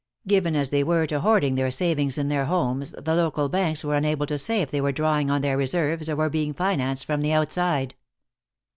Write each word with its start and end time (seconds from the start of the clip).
Given 0.25 0.55
as 0.55 0.71
they 0.71 0.83
were 0.83 1.05
to 1.05 1.19
hoarding 1.19 1.53
their 1.53 1.69
savings 1.69 2.17
in 2.17 2.27
their 2.27 2.45
homes, 2.45 2.95
the 2.97 3.13
local 3.13 3.49
banks 3.49 3.83
were 3.83 3.95
unable 3.95 4.25
to 4.25 4.39
say 4.39 4.63
if 4.63 4.71
they 4.71 4.81
were 4.81 4.91
drawing 4.91 5.29
on 5.29 5.41
their 5.41 5.57
reserves 5.57 6.09
or 6.09 6.15
were 6.15 6.27
being 6.27 6.55
financed 6.55 7.05
from 7.05 7.21
the 7.21 7.33
outside. 7.33 7.93